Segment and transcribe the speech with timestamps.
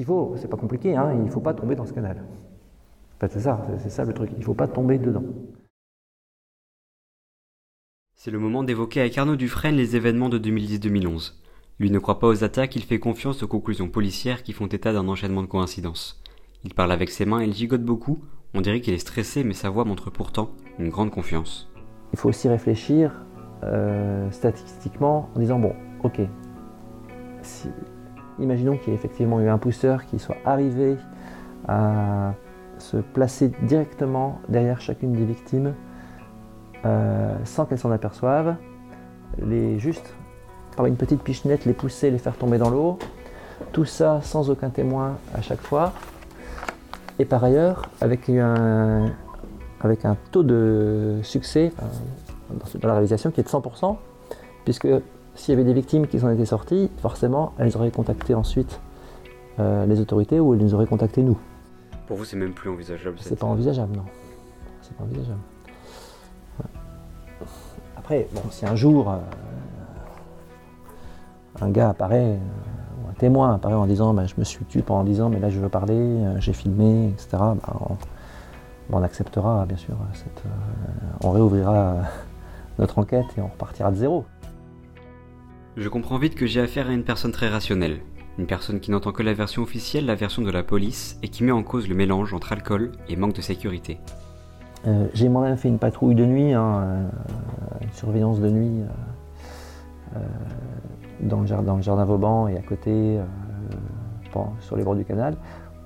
[0.00, 2.16] qu'il faut, c'est pas compliqué, hein, il ne faut pas tomber dans ce canal.
[2.16, 5.24] En fait, c'est ça, c'est ça le truc, il ne faut pas tomber dedans.
[8.14, 11.34] C'est le moment d'évoquer avec Arnaud Dufresne les événements de 2010-2011.
[11.78, 14.94] Lui ne croit pas aux attaques, il fait confiance aux conclusions policières qui font état
[14.94, 16.22] d'un enchaînement de coïncidences.
[16.64, 18.24] Il parle avec ses mains et il gigote beaucoup,
[18.54, 21.70] on dirait qu'il est stressé mais sa voix montre pourtant une grande confiance.
[22.14, 23.26] Il faut aussi réfléchir
[23.64, 25.74] euh, statistiquement en disant bon,
[26.04, 26.22] ok,
[28.40, 30.96] imaginons qu'il y ait effectivement eu un pousseur qui soit arrivé
[31.68, 32.34] à
[32.78, 35.74] se placer directement derrière chacune des victimes
[36.84, 38.56] euh, sans qu'elles s'en aperçoivent,
[39.38, 40.14] les juste
[40.76, 42.98] par une petite pichenette les pousser, les faire tomber dans l'eau,
[43.72, 45.92] tout ça sans aucun témoin à chaque fois,
[47.18, 49.10] et par ailleurs avec un,
[49.80, 51.72] avec un taux de succès
[52.50, 53.96] dans la réalisation qui est de 100%,
[54.64, 54.88] puisque
[55.40, 58.78] s'il y avait des victimes qui en étaient sorties, forcément elles auraient contacté ensuite
[59.58, 61.38] euh, les autorités ou elles nous auraient contacté nous.
[62.06, 64.04] Pour vous, c'est même plus envisageable C'est pas envisageable, non.
[64.82, 65.40] C'est pas envisageable.
[67.96, 69.16] Après, bon, si un jour euh,
[71.62, 72.38] un gars apparaît,
[73.02, 75.38] ou un témoin apparaît en disant bah, je me suis tué pendant 10 ans, mais
[75.38, 77.80] là je veux parler, euh, j'ai filmé, etc., bah,
[78.92, 80.42] on, acceptera bien sûr, cette,
[81.24, 81.96] on réouvrira
[82.78, 84.26] notre enquête et on repartira de zéro.
[85.76, 88.00] Je comprends vite que j'ai affaire à une personne très rationnelle,
[88.38, 91.44] une personne qui n'entend que la version officielle, la version de la police, et qui
[91.44, 94.00] met en cause le mélange entre alcool et manque de sécurité.
[94.88, 97.08] Euh, j'ai moi-même fait une patrouille de nuit, hein, euh,
[97.82, 98.82] une surveillance de nuit
[100.16, 100.18] euh,
[101.20, 103.20] dans, le jardin, Vauban et à côté,
[104.58, 105.36] sur les bords du canal,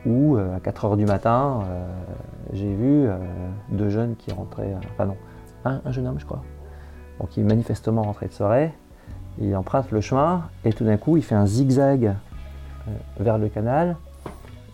[0.06, 1.60] où à 4 h du matin,
[2.54, 3.06] j'ai vu
[3.70, 5.16] deux jeunes qui rentraient, enfin non,
[5.66, 6.42] un, un, jeune homme je crois,
[7.18, 8.72] bon, qui manifestement rentrait de soirée,
[9.40, 12.14] il emprunte le chemin et tout d'un coup il fait un zigzag
[13.18, 13.96] vers le canal,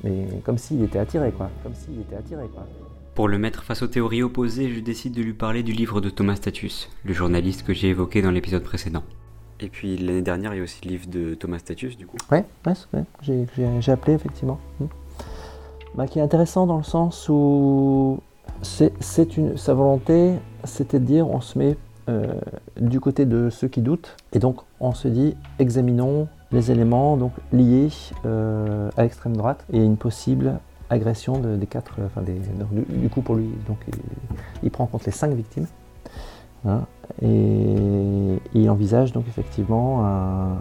[0.02, 2.66] mais comme s'il était attiré quoi, comme s'il était attiré quoi.
[3.14, 6.10] Pour le mettre face aux théories opposées, je décide de lui parler du livre de
[6.10, 9.02] Thomas Status, le journaliste que j'ai évoqué dans l'épisode précédent.
[9.60, 12.16] Et puis l'année dernière, il y a aussi le livre de Thomas Status, du coup.
[12.30, 14.58] Ouais, ouais, j'ai appelé effectivement.
[14.78, 14.86] Hmm.
[15.94, 18.20] Bah, qui est intéressant dans le sens où
[18.62, 20.34] c'est une sa volonté,
[20.64, 21.89] c'était de dire on se met euh,
[22.80, 27.32] du côté de ceux qui doutent, et donc on se dit examinons les éléments donc
[27.52, 27.88] liés
[28.26, 33.36] euh, à l'extrême droite et une possible agression des quatre, euh, enfin du, coup pour
[33.36, 33.78] lui, donc
[34.62, 35.66] il, prend en compte les cinq victimes.
[36.66, 36.82] Hein,
[37.22, 40.04] et, il envisage donc effectivement,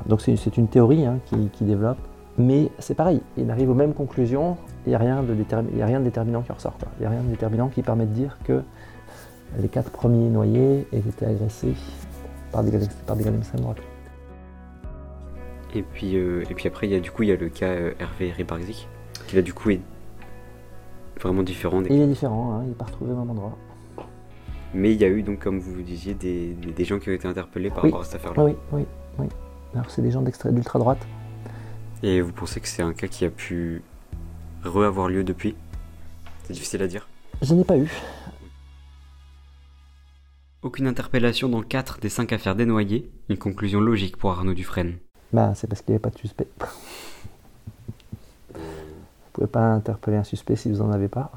[0.06, 1.98] donc c'est une théorie hein, qui, développe,
[2.38, 4.56] mais c'est pareil, il arrive aux mêmes conclusions,
[4.86, 5.36] il n'y a, rien de
[5.82, 6.78] a rien de déterminant qui ressort.
[6.98, 8.64] Il n'y a rien de déterminant qui permet de dire que
[9.58, 11.74] les quatre premiers noyés aient été agressés
[12.52, 12.72] par des,
[13.06, 13.78] par des droite.
[15.76, 17.50] Et puis, euh, et puis après, il y a, du coup, il y a le
[17.50, 18.88] cas euh, Hervé Ribarzik,
[19.28, 19.82] qui là du coup est
[21.22, 21.84] vraiment différent.
[21.84, 23.56] Il est différent, hein, il n'est pas retrouvé au même endroit.
[24.74, 27.28] Mais il y a eu donc, comme vous disiez, des, des, gens qui ont été
[27.28, 28.44] interpellés par rapport à cette affaire-là.
[28.44, 28.86] Oui, oui,
[29.18, 29.28] oui.
[29.74, 31.06] Alors c'est des gens d'ultra droite.
[32.02, 33.82] Et vous pensez que c'est un cas qui a pu
[34.64, 35.56] re-avoir lieu depuis?
[36.44, 37.08] C'est difficile à dire.
[37.42, 37.92] Je n'ai pas eu.
[40.62, 44.98] Aucune interpellation dans 4 des 5 affaires dénoyées, une conclusion logique pour Arnaud Dufresne.
[45.32, 46.48] Bah, c'est parce qu'il n'y avait pas de suspect
[49.40, 51.32] pouvez pas interpeller un suspect si vous n'en avez pas.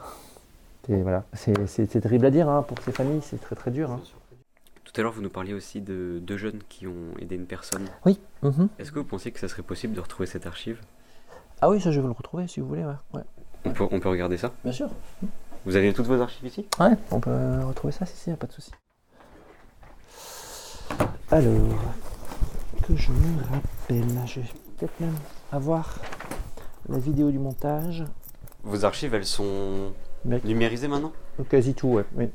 [0.88, 1.24] voilà.
[1.34, 3.92] C'est terrible à dire hein, pour ces familles, c'est très très dur.
[3.92, 4.00] Hein.
[4.84, 7.86] Tout à l'heure, vous nous parliez aussi de deux jeunes qui ont aidé une personne.
[8.04, 8.18] Oui.
[8.42, 8.68] Mhm.
[8.78, 10.80] Est-ce que vous pensiez que ça serait possible de retrouver cette archive?
[11.60, 12.84] Ah oui, ça je vais le retrouver si vous voulez.
[13.14, 13.22] Ouais.
[13.64, 14.50] On, peut, on peut regarder ça?
[14.64, 14.90] Bien sûr.
[15.64, 16.66] Vous avez toutes vos archives ici?
[16.80, 18.72] Ouais, on peut retrouver ça, si, si, pas de souci.
[21.32, 21.54] Alors,
[22.82, 25.15] que je me rappelle, je vais peut-être même
[25.50, 25.98] avoir
[26.91, 28.04] la vidéo du montage.
[28.62, 29.93] Vos archives, elles sont
[30.44, 31.12] numérisées maintenant?
[31.48, 32.04] Quasi tout, ouais.
[32.16, 32.28] Oui.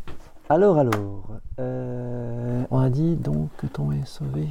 [0.50, 1.28] Alors, alors,
[1.60, 4.48] euh, on a dit donc que ton est sauvé.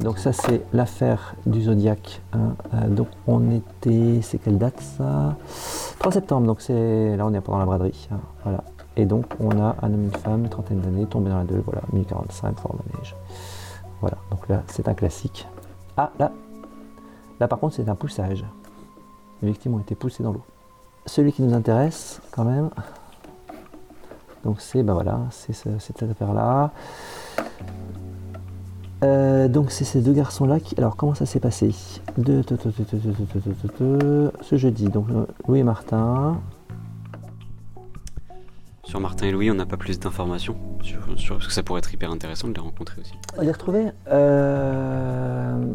[0.00, 2.22] Donc ça c'est l'affaire du Zodiac.
[2.32, 2.56] Hein.
[2.74, 5.36] Euh, donc on était, c'est quelle date ça?
[6.02, 8.08] 3 septembre, donc c'est là on est pendant la braderie.
[8.10, 8.18] Hein.
[8.42, 8.64] Voilà.
[8.96, 11.80] Et donc, on a un homme une femme, trentaine d'années, tombé dans la deux, voilà,
[11.92, 13.14] 1045, forme neige.
[14.00, 15.46] Voilà, donc là, c'est un classique.
[15.96, 16.32] Ah, là,
[17.38, 18.44] là par contre, c'est un poussage.
[19.42, 20.42] Les victimes ont été poussées dans l'eau.
[21.06, 22.70] Celui qui nous intéresse, quand même,
[24.42, 26.72] donc c'est, ben voilà, c'est cette affaire-là.
[29.02, 30.74] Euh, donc c'est ces deux garçons-là qui...
[30.78, 32.00] Alors comment ça s'est passé Ce
[34.52, 35.06] jeudi, donc
[35.48, 36.40] Louis et Martin,
[38.84, 41.78] Sur Martin et Louis, on n'a pas plus d'informations sur, sur, parce que ça pourrait
[41.78, 43.14] être hyper intéressant de les rencontrer aussi.
[43.40, 45.72] Les retrouver euh...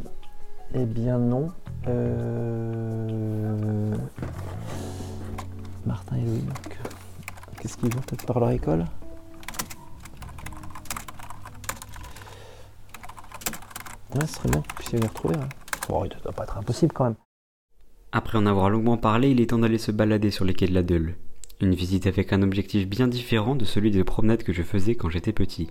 [0.74, 1.48] Eh bien non.
[1.88, 3.96] Euh...
[5.86, 6.42] Martin et Louis.
[6.42, 6.78] donc,
[7.60, 8.86] Qu'est-ce qu'ils vont peut-être par leur école
[14.18, 15.36] Ouais, ce serait bien que vous puissiez les retrouver.
[15.88, 17.16] Bon, il ne doit pas être impossible quand même.
[18.12, 20.74] Après en avoir longuement parlé, il est temps d'aller se balader sur les quais de
[20.74, 21.16] la Deule.
[21.62, 25.10] Une visite avec un objectif bien différent de celui des promenades que je faisais quand
[25.10, 25.70] j'étais petit.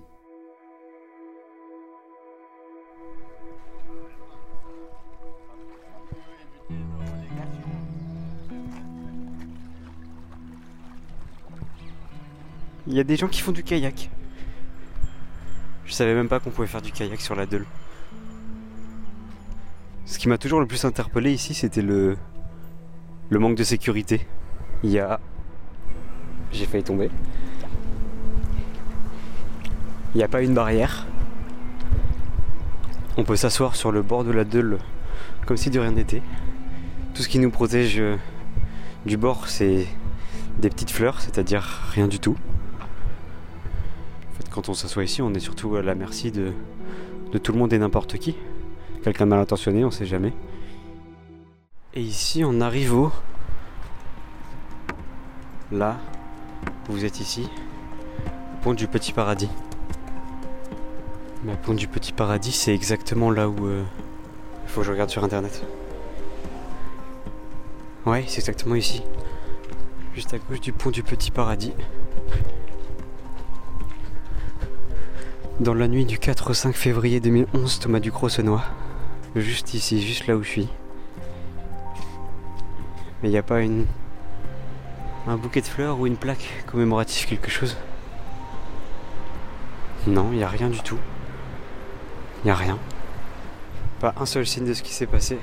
[12.87, 14.09] Il y a des gens qui font du kayak.
[15.85, 17.67] Je savais même pas qu'on pouvait faire du kayak sur la Deule.
[20.07, 22.17] Ce qui m'a toujours le plus interpellé ici, c'était le,
[23.33, 24.25] manque de sécurité.
[24.85, 25.19] Il y a.
[26.53, 27.11] J'ai failli tomber.
[30.15, 31.07] Il n'y a pas une barrière.
[33.17, 34.79] On peut s'asseoir sur le bord de la Deule
[35.45, 36.23] comme si de rien n'était.
[37.15, 38.17] Tout ce qui nous protège euh,
[39.07, 39.87] du bord, c'est
[40.59, 42.37] des petites fleurs, c'est-à-dire rien du tout.
[42.81, 46.53] En fait, quand on s'assoit ici, on est surtout à la merci de
[47.43, 48.37] tout le monde et n'importe qui.
[49.07, 50.33] Quelqu'un mal intentionné, on sait jamais.
[51.95, 53.13] Et ici, on arrive au.
[55.71, 55.97] Là,
[56.89, 57.49] vous êtes ici,
[58.63, 59.49] pont du Petit Paradis.
[61.45, 63.69] Mais pont du Petit Paradis, c'est exactement là où.
[63.69, 63.85] euh,
[64.65, 65.65] Il faut que je regarde sur internet.
[68.07, 69.05] Ouais, c'est exactement ici.
[70.17, 71.75] Juste à gauche du pont du Petit Paradis.
[75.61, 78.65] Dans la nuit du 4 au 5 février 2011, Thomas Ducrot se noie.
[79.37, 80.69] Juste ici, juste là où je suis.
[83.23, 83.85] Mais il n'y a pas une.
[85.27, 87.77] un bouquet de fleurs ou une plaque commémorative, quelque chose?
[90.07, 90.99] Non, il n'y a rien du tout.
[92.43, 92.79] Il n'y a rien.
[94.01, 95.39] Pas un seul signe de ce qui s'est passé.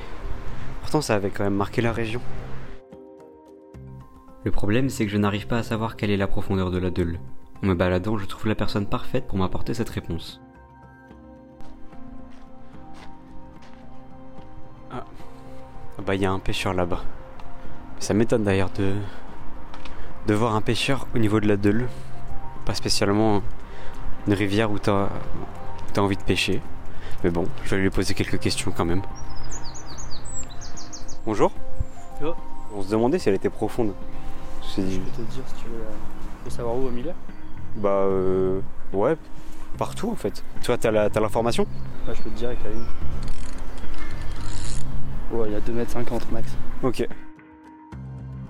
[0.81, 2.21] Pourtant, ça avait quand même marqué la région.
[4.43, 6.89] Le problème, c'est que je n'arrive pas à savoir quelle est la profondeur de la
[6.89, 7.19] Deule.
[7.61, 10.41] En me baladant, je trouve la personne parfaite pour m'apporter cette réponse.
[16.05, 17.01] Bah il y a un pêcheur là-bas.
[17.99, 18.93] Ça m'étonne d'ailleurs de
[20.27, 21.87] de voir un pêcheur au niveau de la Deule.
[22.65, 23.41] Pas spécialement
[24.27, 25.09] une rivière où t'as
[25.97, 26.61] envie de pêcher.
[27.23, 29.01] Mais bon, je vais lui poser quelques questions quand même.
[31.25, 31.51] Bonjour.
[32.75, 33.93] On se demandait si elle était profonde.
[34.75, 35.83] Je dit, peux te dire si tu veux,
[36.39, 37.11] tu veux savoir où au milieu
[37.75, 38.61] bah euh,
[38.93, 39.15] ouais,
[39.77, 40.43] partout en fait.
[40.63, 41.65] Toi, t'as la- l'information?
[42.07, 42.85] Ouais, je peux te dire avec la ligne.
[45.33, 46.55] Ouais, il y a 2m50 max.
[46.83, 47.07] Ok.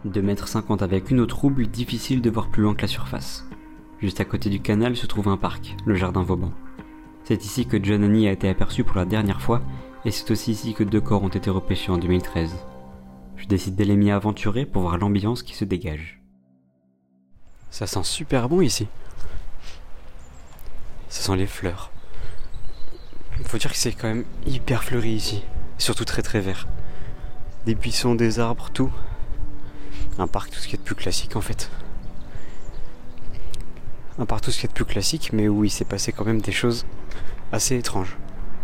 [0.06, 3.47] 2m50 avec une eau trouble, difficile de voir plus loin que la surface.
[4.01, 6.51] Juste à côté du canal se trouve un parc, le jardin Vauban.
[7.24, 9.62] C'est ici que John Honey a été aperçu pour la dernière fois,
[10.03, 12.53] et c'est aussi ici que deux corps ont été repêchés en 2013.
[13.38, 16.21] Je décide d'aller m'y aventurer pour voir l'ambiance qui se dégage.
[17.69, 18.88] Ça sent super bon ici.
[21.07, 21.91] Ça sent les fleurs.
[23.45, 25.44] Faut dire que c'est quand même hyper fleuri ici.
[25.78, 26.68] Surtout très très vert.
[27.66, 28.92] Des buissons, des arbres, tout.
[30.18, 31.71] Un parc, tout ce qui est de plus classique en fait.
[34.19, 36.26] Un parc, tout ce qui est de plus classique, mais où il s'est passé quand
[36.26, 36.86] même des choses
[37.52, 38.18] assez étranges.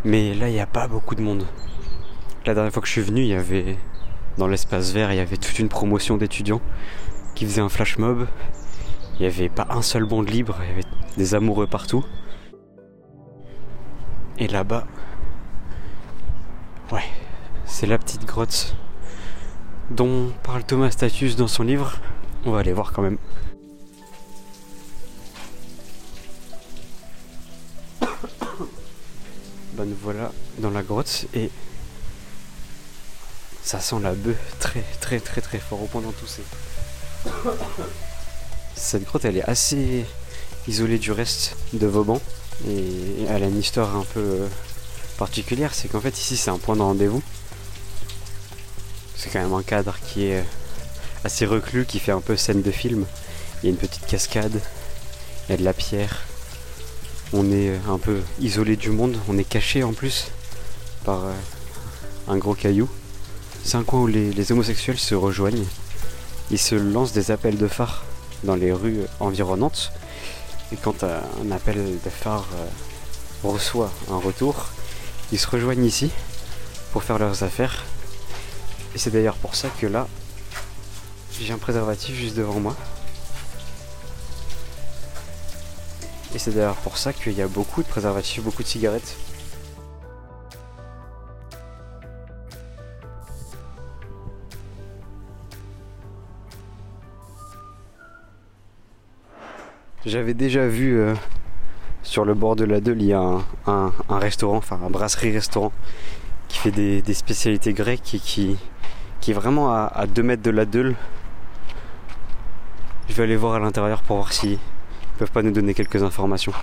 [0.05, 1.45] Mais là, il n'y a pas beaucoup de monde.
[2.45, 3.77] La dernière fois que je suis venu, il y avait.
[4.38, 6.62] Dans l'espace vert, il y avait toute une promotion d'étudiants
[7.36, 8.27] qui faisaient un flash mob.
[9.15, 12.05] Il n'y avait pas un seul banc libre, il y avait des amoureux partout.
[14.38, 14.88] Et là-bas.
[16.91, 17.03] Ouais,
[17.67, 18.75] c'est la petite grotte
[19.91, 22.00] dont parle Thomas Statius dans son livre.
[22.46, 23.19] On va aller voir quand même.
[29.74, 31.51] Ben nous voilà dans la grotte et
[33.62, 36.41] ça sent la bœuf très très très très fort au point d'en tousser.
[38.75, 40.05] Cette grotte elle est assez
[40.67, 42.19] isolée du reste de Vauban
[42.67, 44.48] et elle a une histoire un peu euh,
[45.19, 47.21] particulière, c'est qu'en fait ici c'est un point de rendez-vous.
[49.17, 50.45] C'est quand même un cadre qui est
[51.25, 53.05] assez reclus, qui fait un peu scène de film.
[53.61, 54.61] Il y a une petite cascade,
[55.47, 56.21] il y a de la pierre.
[57.33, 60.31] On est un peu isolé du monde, on est caché en plus
[61.03, 61.33] par euh,
[62.29, 62.89] un gros caillou.
[63.65, 65.67] C'est un coin où les, les homosexuels se rejoignent.
[66.49, 68.05] Ils se lancent des appels de phare
[68.45, 69.91] dans les rues environnantes.
[70.71, 72.67] Et quand euh, un appel de phare euh,
[73.43, 74.69] reçoit un retour,
[75.31, 76.12] ils se rejoignent ici
[76.91, 77.86] pour faire leurs affaires.
[78.95, 80.07] Et c'est d'ailleurs pour ça que là,
[81.39, 82.75] j'ai un préservatif juste devant moi.
[86.33, 89.15] Et c'est d'ailleurs pour ça qu'il y a beaucoup de préservatifs, beaucoup de cigarettes.
[100.05, 101.13] J'avais déjà vu euh,
[102.09, 104.89] sur le bord de la Deule, il y a un, un- un restaurant, enfin un
[104.89, 105.71] brasserie-restaurant
[106.47, 108.57] qui fait des, des spécialités grecques et qui,
[109.21, 110.95] qui est vraiment à, 2 mètres de la Deule.
[113.07, 114.57] Je vais aller voir à l'intérieur pour voir s'ils
[115.19, 116.53] peuvent pas nous donner quelques informations.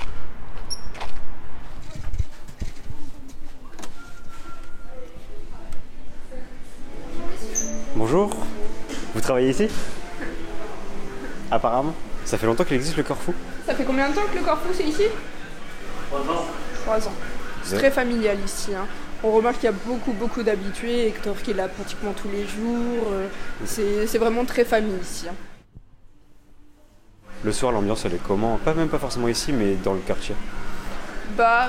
[7.94, 8.30] Bonjour,
[9.14, 9.68] vous travaillez ici?
[11.50, 11.94] Apparemment.
[12.24, 13.32] Ça fait longtemps qu'il existe le Corfou
[13.66, 15.04] Ça fait combien de temps que le Corfou c'est ici?
[16.08, 16.44] Trois ans.
[16.84, 17.12] Trois ans.
[17.62, 18.74] C'est très familial ici.
[18.74, 18.86] hein.
[19.24, 22.46] On remarque qu'il y a beaucoup beaucoup d'habitués, Hector qui est là pratiquement tous les
[22.46, 23.08] jours.
[23.12, 23.26] euh,
[23.64, 25.26] C'est c'est vraiment très famille ici.
[25.28, 25.34] hein.
[27.44, 28.58] Le soir, l'ambiance elle est comment?
[28.58, 30.34] Pas même pas forcément ici, mais dans le quartier.
[31.36, 31.68] Bah,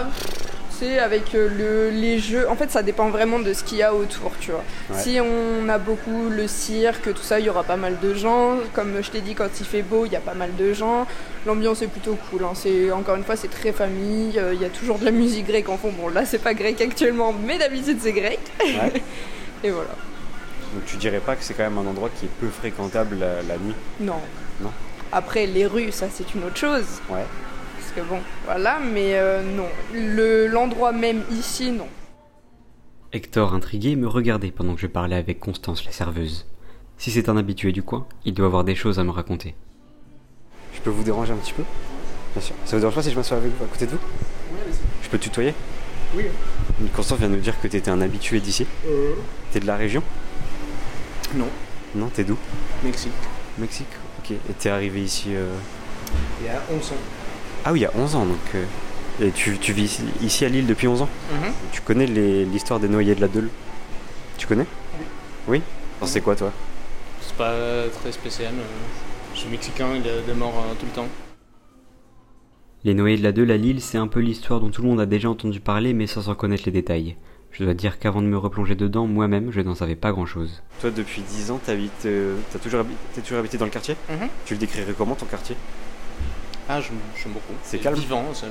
[0.79, 2.49] c'est avec euh, le, les jeux.
[2.49, 4.63] En fait, ça dépend vraiment de ce qu'il y a autour, tu vois.
[4.91, 4.99] Ouais.
[5.01, 8.57] Si on a beaucoup le cirque, tout ça, il y aura pas mal de gens.
[8.73, 11.05] Comme je t'ai dit, quand il fait beau, il y a pas mal de gens.
[11.45, 12.43] L'ambiance est plutôt cool.
[12.43, 12.51] hein.
[12.53, 14.37] C'est encore une fois, c'est très famille.
[14.37, 15.91] euh, Il y a toujours de la musique grecque en fond.
[15.97, 18.39] Bon, là, c'est pas grec actuellement, mais d'habitude, c'est grec.
[18.61, 18.93] Ouais.
[19.63, 19.89] Et voilà.
[20.73, 23.41] Donc tu dirais pas que c'est quand même un endroit qui est peu fréquentable la,
[23.47, 23.73] la nuit?
[24.01, 24.19] Non.
[24.61, 24.71] Non?
[25.11, 26.83] Après, les rues, ça, c'est une autre chose.
[27.09, 27.23] Ouais.
[27.97, 29.65] Que bon, voilà, mais euh, non.
[29.91, 31.87] Le- L'endroit même ici, non.
[33.11, 36.45] Hector, intrigué, me regardait pendant que je parlais avec Constance, la serveuse.
[36.99, 39.55] Si c'est un habitué du coin, il doit avoir des choses à me raconter.
[40.75, 41.63] Je peux vous déranger un petit peu?
[42.35, 42.53] Bien sûr.
[42.65, 43.99] Ça vous dérange pas si je m'assois avec vous, à côté de vous?
[45.01, 45.55] Je peux te tutoyer?
[46.15, 46.25] Oui.
[46.95, 48.67] Constance vient de nous dire que t'étais un habitué d'ici.
[49.51, 50.03] T'es de la région?
[51.33, 51.47] Non.
[51.95, 52.37] Non, t'es d'où?
[52.83, 53.11] Mexique.
[53.57, 53.87] Mexique
[54.19, 54.31] Ok.
[54.31, 55.51] Et t'es arrivé ici euh,
[56.41, 56.95] Il y a 11 ans.
[57.69, 58.37] Ah oui, il y a 11 ans donc.
[58.55, 58.63] euh,
[59.21, 61.09] Et tu, tu vis ici, à Lille depuis 11 ans
[61.73, 63.49] Tu connais les- l'histoire des noyés de la Deule?
[64.37, 64.65] Tu connais?
[64.97, 65.05] Oui.
[65.49, 65.61] Oui?
[65.99, 66.53] Alors, C'est quoi toi?
[67.19, 67.53] C'est pas
[67.99, 68.53] très spécial.
[68.57, 68.63] euh,
[69.33, 71.07] Je suis mexicain, il y a des morts euh, tout le temps.
[72.85, 75.01] Les noyés de la Deule à Lille, c'est un peu l'histoire dont tout le monde
[75.01, 77.17] a déjà entendu parler mais sans en connaître les détails.
[77.51, 80.63] Je dois dire qu'avant de me replonger dedans, moi-même, je n'en savais pas grand-chose.
[80.79, 83.97] Toi, depuis 10 ans, t'habites, euh, t'as toujours, habi- toujours habité dans le quartier?
[84.09, 84.29] Mhm.
[84.45, 85.57] Tu le décrirais comment ton quartier?
[86.69, 87.53] Ah, j'aime j'aime beaucoup.
[87.63, 88.47] C'est calme Vivant, c'est.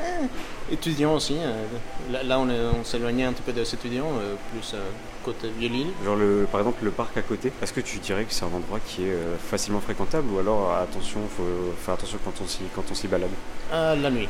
[0.00, 1.36] Eh, étudiant aussi.
[1.40, 1.64] euh,
[2.10, 4.82] là, là, on, est- on s'éloignait un petit peu des étudiants, euh, plus euh,
[5.24, 5.86] côté Vieux-Lille.
[6.04, 8.48] Genre le, par exemple le parc à côté, est-ce que tu dirais que c'est un
[8.52, 11.44] endroit qui est euh, facilement fréquentable ou alors attention, faut
[11.78, 13.30] faire attention quand on s'y, quand on s'y balade?
[13.72, 14.28] Ah, la nuit.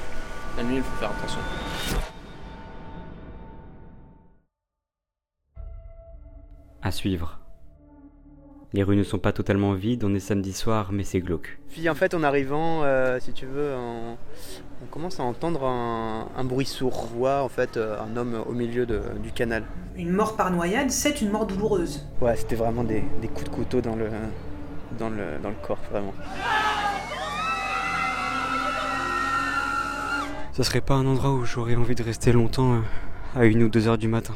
[0.59, 1.41] La nuit, il faut faire attention.
[6.83, 7.38] À suivre.
[8.75, 11.59] Les rues ne sont pas totalement vides, on est samedi soir, mais c'est glauque.
[11.71, 14.16] Puis en fait, en arrivant, euh, si tu veux, on,
[14.83, 17.04] on commence à entendre un, un bruit sourd.
[17.04, 19.62] On voit en fait euh, un homme au milieu de- du canal.
[19.97, 22.04] Une mort par noyade, c'est une mort douloureuse.
[22.21, 24.09] Ouais, c'était vraiment des, des coups de couteau dans le,
[24.99, 26.12] dans le, dans le corps, vraiment.
[30.52, 32.81] Ce serait pas un endroit où j'aurais envie de rester longtemps euh,
[33.40, 34.35] à une ou deux heures du matin.